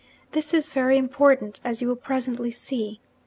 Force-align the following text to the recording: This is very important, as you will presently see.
This 0.31 0.51
is 0.51 0.69
very 0.69 0.97
important, 0.97 1.59
as 1.63 1.79
you 1.79 1.87
will 1.87 1.95
presently 1.95 2.49
see. 2.49 2.99